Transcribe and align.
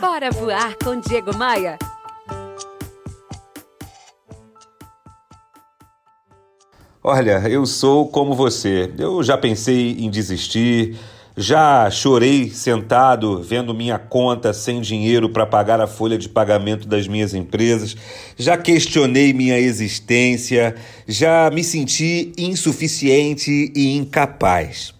Bora 0.00 0.30
voar 0.30 0.76
com 0.84 1.00
Diego 1.00 1.34
Maia. 1.34 1.78
Olha, 7.02 7.48
eu 7.48 7.64
sou 7.64 8.06
como 8.08 8.34
você. 8.34 8.92
Eu 8.98 9.22
já 9.22 9.38
pensei 9.38 9.92
em 9.92 10.10
desistir, 10.10 10.98
já 11.34 11.90
chorei 11.90 12.50
sentado 12.50 13.42
vendo 13.42 13.72
minha 13.72 13.98
conta 13.98 14.52
sem 14.52 14.82
dinheiro 14.82 15.30
para 15.30 15.46
pagar 15.46 15.80
a 15.80 15.86
folha 15.86 16.18
de 16.18 16.28
pagamento 16.28 16.86
das 16.86 17.08
minhas 17.08 17.32
empresas, 17.32 17.96
já 18.36 18.58
questionei 18.58 19.32
minha 19.32 19.58
existência, 19.58 20.74
já 21.08 21.50
me 21.50 21.64
senti 21.64 22.32
insuficiente 22.36 23.72
e 23.74 23.96
incapaz. 23.96 24.95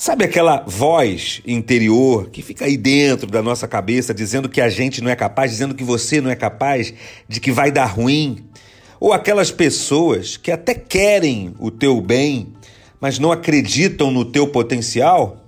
Sabe 0.00 0.24
aquela 0.24 0.64
voz 0.66 1.42
interior 1.46 2.30
que 2.30 2.40
fica 2.40 2.64
aí 2.64 2.78
dentro 2.78 3.30
da 3.30 3.42
nossa 3.42 3.68
cabeça 3.68 4.14
dizendo 4.14 4.48
que 4.48 4.58
a 4.58 4.70
gente 4.70 5.02
não 5.02 5.10
é 5.10 5.14
capaz, 5.14 5.50
dizendo 5.50 5.74
que 5.74 5.84
você 5.84 6.22
não 6.22 6.30
é 6.30 6.34
capaz, 6.34 6.94
de 7.28 7.38
que 7.38 7.52
vai 7.52 7.70
dar 7.70 7.84
ruim? 7.84 8.42
Ou 8.98 9.12
aquelas 9.12 9.50
pessoas 9.50 10.38
que 10.38 10.50
até 10.50 10.72
querem 10.72 11.52
o 11.58 11.70
teu 11.70 12.00
bem, 12.00 12.48
mas 12.98 13.18
não 13.18 13.30
acreditam 13.30 14.10
no 14.10 14.24
teu 14.24 14.48
potencial? 14.48 15.44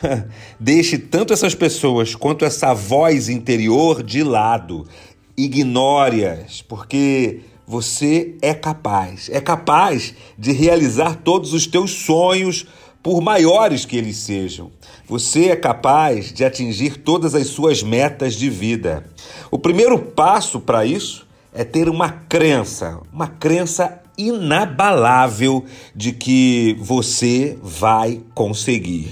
Deixe 0.58 0.96
tanto 0.96 1.34
essas 1.34 1.54
pessoas 1.54 2.14
quanto 2.14 2.46
essa 2.46 2.72
voz 2.72 3.28
interior 3.28 4.02
de 4.02 4.22
lado. 4.22 4.88
Ignore-as, 5.36 6.62
porque 6.62 7.40
você 7.66 8.34
é 8.40 8.54
capaz. 8.54 9.28
É 9.30 9.42
capaz 9.42 10.14
de 10.38 10.52
realizar 10.52 11.16
todos 11.16 11.52
os 11.52 11.66
teus 11.66 11.90
sonhos, 11.90 12.66
por 13.02 13.20
maiores 13.20 13.84
que 13.84 13.96
eles 13.96 14.16
sejam. 14.16 14.70
Você 15.08 15.46
é 15.46 15.56
capaz 15.56 16.32
de 16.32 16.44
atingir 16.44 16.98
todas 16.98 17.34
as 17.34 17.48
suas 17.48 17.82
metas 17.82 18.34
de 18.34 18.50
vida. 18.50 19.04
O 19.50 19.58
primeiro 19.58 19.98
passo 19.98 20.60
para 20.60 20.84
isso 20.84 21.26
é 21.52 21.64
ter 21.64 21.88
uma 21.88 22.10
crença, 22.10 23.00
uma 23.12 23.26
crença 23.26 24.00
inabalável 24.16 25.64
de 25.94 26.12
que 26.12 26.76
você 26.78 27.58
vai 27.62 28.20
conseguir. 28.34 29.10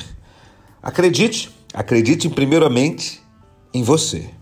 Acredite, 0.82 1.50
acredite 1.72 2.28
primeiramente 2.28 3.20
em 3.72 3.82
você. 3.82 4.37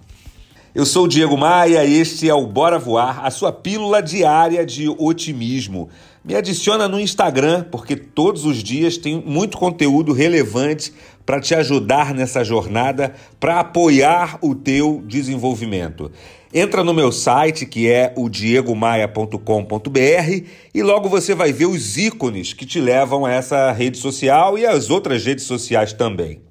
Eu 0.76 0.84
sou 0.84 1.06
o 1.06 1.08
Diego 1.08 1.38
Maia 1.38 1.86
e 1.86 1.98
este 1.98 2.28
é 2.28 2.34
o 2.34 2.46
Bora 2.46 2.78
Voar, 2.78 3.24
a 3.24 3.30
sua 3.30 3.50
pílula 3.50 4.02
diária 4.02 4.66
de 4.66 4.90
otimismo. 4.90 5.88
Me 6.22 6.34
adiciona 6.34 6.86
no 6.86 7.00
Instagram, 7.00 7.64
porque 7.72 7.96
todos 7.96 8.44
os 8.44 8.62
dias 8.62 8.98
tem 8.98 9.22
muito 9.24 9.56
conteúdo 9.56 10.12
relevante 10.12 10.92
para 11.24 11.40
te 11.40 11.54
ajudar 11.54 12.12
nessa 12.12 12.44
jornada, 12.44 13.14
para 13.40 13.60
apoiar 13.60 14.38
o 14.42 14.54
teu 14.54 15.02
desenvolvimento. 15.06 16.12
Entra 16.52 16.84
no 16.84 16.92
meu 16.92 17.10
site, 17.10 17.64
que 17.64 17.88
é 17.88 18.12
o 18.14 18.28
diegomaia.com.br, 18.28 20.44
e 20.74 20.82
logo 20.82 21.08
você 21.08 21.34
vai 21.34 21.54
ver 21.54 21.68
os 21.68 21.96
ícones 21.96 22.52
que 22.52 22.66
te 22.66 22.82
levam 22.82 23.24
a 23.24 23.32
essa 23.32 23.72
rede 23.72 23.96
social 23.96 24.58
e 24.58 24.66
as 24.66 24.90
outras 24.90 25.24
redes 25.24 25.46
sociais 25.46 25.94
também. 25.94 26.45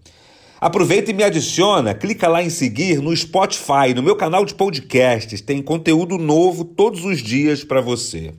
Aproveita 0.66 1.12
e 1.12 1.14
me 1.14 1.24
adiciona, 1.24 1.94
clica 1.94 2.28
lá 2.28 2.42
em 2.42 2.50
seguir 2.50 3.00
no 3.00 3.16
Spotify, 3.16 3.94
no 3.96 4.02
meu 4.02 4.16
canal 4.16 4.44
de 4.44 4.56
podcasts, 4.56 5.40
tem 5.40 5.62
conteúdo 5.62 6.18
novo 6.18 6.66
todos 6.66 7.06
os 7.06 7.20
dias 7.20 7.64
para 7.64 7.82
você. 7.82 8.34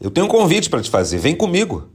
Eu 0.00 0.10
tenho 0.10 0.26
um 0.26 0.28
convite 0.28 0.68
para 0.68 0.82
te 0.82 0.90
fazer, 0.90 1.18
vem 1.18 1.36
comigo. 1.36 1.88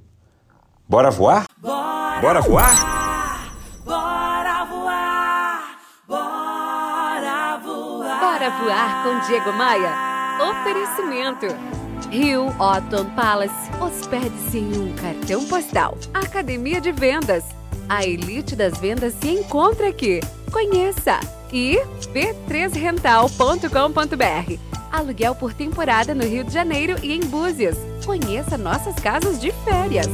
Bora 0.88 1.12
voar? 1.12 1.44
Bora, 1.62 2.22
Bora 2.22 2.40
voar? 2.40 2.76
voar? 2.76 3.58
Bora 3.84 4.64
voar! 4.64 5.78
Bora 6.08 7.58
voar! 7.58 8.20
Bora 8.22 8.50
voar 8.52 9.04
com 9.04 9.28
Diego 9.28 9.52
Maia. 9.52 9.94
Oferecimento. 10.50 11.48
Rio 12.10 12.48
Otton 12.58 13.10
Palace. 13.18 13.70
Hospede-se 13.82 14.60
em 14.60 14.78
um 14.78 14.94
cartão 14.94 15.44
postal. 15.44 15.98
Academia 16.14 16.80
de 16.80 16.94
Vendas. 16.94 17.44
A 17.94 18.04
elite 18.04 18.56
das 18.56 18.80
vendas 18.80 19.14
se 19.22 19.30
encontra 19.30 19.90
aqui. 19.90 20.20
Conheça! 20.52 21.20
E 21.52 21.78
b3rental.com.br. 22.12 24.60
Aluguel 24.92 25.36
por 25.36 25.54
temporada 25.54 26.16
no 26.16 26.24
Rio 26.24 26.44
de 26.44 26.52
Janeiro 26.52 26.96
e 27.04 27.14
em 27.14 27.20
Búzios. 27.20 27.78
Conheça 28.04 28.58
nossas 28.58 28.96
casas 28.96 29.40
de 29.40 29.52
férias. 29.64 30.08